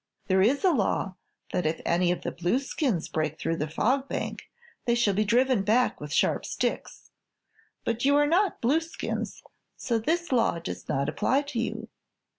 There 0.25 0.41
is 0.41 0.63
a 0.63 0.71
law 0.71 1.13
that 1.51 1.67
if 1.67 1.79
any 1.85 2.11
of 2.11 2.23
the 2.23 2.31
Blueskins 2.31 3.07
break 3.07 3.37
through 3.39 3.57
the 3.57 3.67
Fog 3.69 4.09
Bank 4.09 4.45
they 4.85 4.95
shall 4.95 5.13
be 5.13 5.23
driven 5.23 5.61
back 5.61 6.01
with 6.01 6.11
sharp 6.11 6.43
sticks; 6.43 7.11
but 7.85 8.03
you 8.03 8.15
are 8.15 8.25
not 8.25 8.61
Blueskins, 8.63 9.43
so 9.77 9.99
this 9.99 10.31
Law 10.31 10.57
does 10.57 10.89
not 10.89 11.07
apply 11.07 11.43
to 11.43 11.59
you. 11.59 11.87